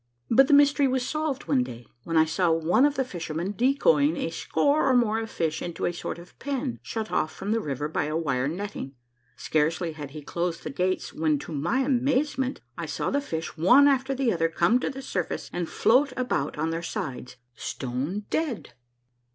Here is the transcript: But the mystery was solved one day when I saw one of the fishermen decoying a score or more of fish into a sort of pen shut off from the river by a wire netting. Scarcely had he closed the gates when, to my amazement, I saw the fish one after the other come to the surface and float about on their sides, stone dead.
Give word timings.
But 0.31 0.47
the 0.47 0.55
mystery 0.55 0.87
was 0.87 1.07
solved 1.07 1.47
one 1.47 1.63
day 1.63 1.85
when 2.05 2.17
I 2.17 2.25
saw 2.25 2.49
one 2.49 2.85
of 2.87 2.95
the 2.95 3.03
fishermen 3.05 3.51
decoying 3.55 4.17
a 4.17 4.31
score 4.31 4.89
or 4.89 4.95
more 4.95 5.19
of 5.19 5.29
fish 5.29 5.61
into 5.61 5.85
a 5.85 5.93
sort 5.93 6.17
of 6.17 6.39
pen 6.39 6.79
shut 6.81 7.11
off 7.11 7.31
from 7.31 7.51
the 7.51 7.59
river 7.59 7.87
by 7.87 8.05
a 8.05 8.17
wire 8.17 8.47
netting. 8.47 8.95
Scarcely 9.35 9.91
had 9.91 10.09
he 10.09 10.23
closed 10.23 10.63
the 10.63 10.71
gates 10.71 11.13
when, 11.13 11.37
to 11.37 11.51
my 11.51 11.81
amazement, 11.81 12.61
I 12.75 12.87
saw 12.87 13.11
the 13.11 13.21
fish 13.21 13.55
one 13.55 13.87
after 13.87 14.15
the 14.15 14.33
other 14.33 14.49
come 14.49 14.79
to 14.79 14.89
the 14.89 15.03
surface 15.03 15.51
and 15.53 15.69
float 15.69 16.13
about 16.17 16.57
on 16.57 16.71
their 16.71 16.81
sides, 16.81 17.35
stone 17.53 18.25
dead. 18.31 18.73